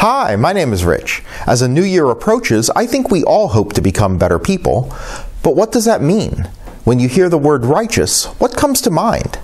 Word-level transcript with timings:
Hi, 0.00 0.34
my 0.34 0.54
name 0.54 0.72
is 0.72 0.82
Rich. 0.82 1.22
As 1.46 1.60
a 1.60 1.68
new 1.68 1.82
year 1.82 2.06
approaches, 2.06 2.70
I 2.70 2.86
think 2.86 3.10
we 3.10 3.22
all 3.22 3.48
hope 3.48 3.74
to 3.74 3.82
become 3.82 4.16
better 4.16 4.38
people. 4.38 4.96
But 5.42 5.56
what 5.56 5.72
does 5.72 5.84
that 5.84 6.00
mean? 6.00 6.48
When 6.84 6.98
you 6.98 7.06
hear 7.06 7.28
the 7.28 7.36
word 7.36 7.66
righteous, 7.66 8.24
what 8.40 8.56
comes 8.56 8.80
to 8.80 8.90
mind? 8.90 9.38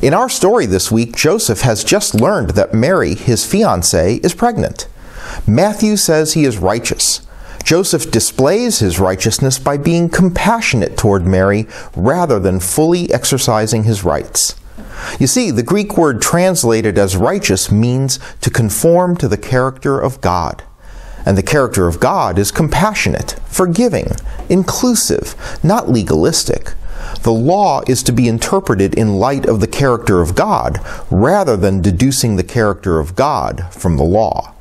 In 0.00 0.14
our 0.14 0.30
story 0.30 0.64
this 0.64 0.90
week, 0.90 1.14
Joseph 1.14 1.60
has 1.60 1.84
just 1.84 2.14
learned 2.14 2.52
that 2.52 2.72
Mary, 2.72 3.16
his 3.16 3.44
fiancée, 3.44 4.24
is 4.24 4.32
pregnant. 4.32 4.88
Matthew 5.46 5.98
says 5.98 6.32
he 6.32 6.46
is 6.46 6.56
righteous. 6.56 7.20
Joseph 7.62 8.10
displays 8.10 8.78
his 8.78 8.98
righteousness 8.98 9.58
by 9.58 9.76
being 9.76 10.08
compassionate 10.08 10.96
toward 10.96 11.26
Mary 11.26 11.66
rather 11.94 12.38
than 12.38 12.60
fully 12.60 13.12
exercising 13.12 13.84
his 13.84 14.04
rights. 14.04 14.54
You 15.18 15.26
see, 15.26 15.50
the 15.50 15.62
Greek 15.62 15.96
word 15.96 16.20
translated 16.20 16.98
as 16.98 17.16
righteous 17.16 17.70
means 17.70 18.18
to 18.40 18.50
conform 18.50 19.16
to 19.16 19.28
the 19.28 19.36
character 19.36 19.98
of 19.98 20.20
God. 20.20 20.62
And 21.26 21.36
the 21.36 21.42
character 21.42 21.86
of 21.86 22.00
God 22.00 22.38
is 22.38 22.50
compassionate, 22.50 23.36
forgiving, 23.46 24.12
inclusive, 24.48 25.34
not 25.62 25.88
legalistic. 25.88 26.72
The 27.22 27.32
law 27.32 27.82
is 27.86 28.02
to 28.04 28.12
be 28.12 28.28
interpreted 28.28 28.94
in 28.94 29.18
light 29.18 29.46
of 29.46 29.60
the 29.60 29.66
character 29.66 30.20
of 30.20 30.34
God 30.34 30.78
rather 31.10 31.56
than 31.56 31.82
deducing 31.82 32.36
the 32.36 32.44
character 32.44 32.98
of 32.98 33.14
God 33.14 33.66
from 33.70 33.96
the 33.96 34.04
law. 34.04 34.54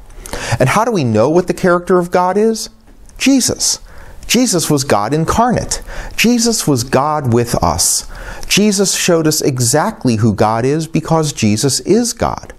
And 0.59 0.70
how 0.70 0.85
do 0.85 0.91
we 0.91 1.04
know 1.04 1.29
what 1.29 1.48
the 1.48 1.54
character 1.54 1.98
of 1.99 2.12
God 2.12 2.38
is? 2.38 2.70
Jesus. 3.17 3.79
Jesus 4.27 4.70
was 4.70 4.84
God 4.84 5.13
incarnate. 5.13 5.81
Jesus 6.16 6.68
was 6.68 6.84
God 6.84 7.34
with 7.34 7.55
us. 7.63 8.08
Jesus 8.48 8.94
showed 8.94 9.26
us 9.26 9.41
exactly 9.41 10.18
who 10.18 10.34
God 10.34 10.66
is 10.66 10.88
because 10.88 11.34
Jesus 11.34 11.80
is 11.81 12.13
God. 12.13 12.54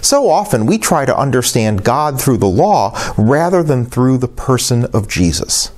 So 0.00 0.28
often 0.28 0.66
we 0.66 0.78
try 0.78 1.04
to 1.04 1.16
understand 1.16 1.84
God 1.84 2.20
through 2.20 2.38
the 2.38 2.46
law 2.46 2.98
rather 3.16 3.62
than 3.62 3.84
through 3.84 4.18
the 4.18 4.28
person 4.28 4.84
of 4.86 5.08
Jesus. 5.08 5.70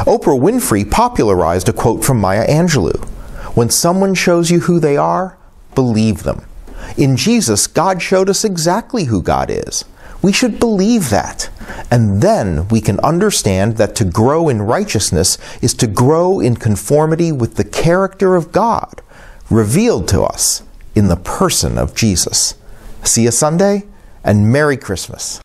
Oprah 0.00 0.40
Winfrey 0.40 0.88
popularized 0.88 1.68
a 1.68 1.72
quote 1.72 2.04
from 2.04 2.20
Maya 2.20 2.46
Angelou 2.46 3.04
When 3.54 3.70
someone 3.70 4.14
shows 4.14 4.50
you 4.50 4.60
who 4.60 4.80
they 4.80 4.96
are, 4.96 5.36
believe 5.74 6.22
them. 6.22 6.44
In 6.96 7.16
Jesus, 7.16 7.66
God 7.66 8.02
showed 8.02 8.28
us 8.28 8.44
exactly 8.44 9.04
who 9.04 9.22
God 9.22 9.50
is. 9.50 9.84
We 10.22 10.32
should 10.32 10.58
believe 10.58 11.10
that. 11.10 11.50
And 11.90 12.22
then 12.22 12.68
we 12.68 12.80
can 12.80 12.98
understand 13.00 13.76
that 13.76 13.94
to 13.96 14.04
grow 14.04 14.48
in 14.48 14.62
righteousness 14.62 15.38
is 15.60 15.74
to 15.74 15.86
grow 15.86 16.40
in 16.40 16.56
conformity 16.56 17.32
with 17.32 17.56
the 17.56 17.64
character 17.64 18.36
of 18.36 18.52
God, 18.52 19.02
revealed 19.50 20.08
to 20.08 20.22
us 20.22 20.62
in 20.94 21.08
the 21.08 21.16
person 21.16 21.78
of 21.78 21.94
Jesus. 21.94 22.54
See 23.04 23.24
you 23.24 23.30
Sunday, 23.30 23.84
and 24.24 24.52
Merry 24.52 24.76
Christmas. 24.76 25.40